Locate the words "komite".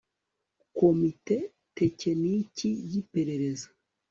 0.77-1.35